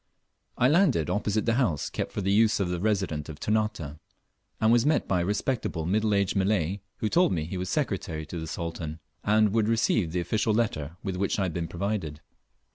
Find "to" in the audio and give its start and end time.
8.25-8.39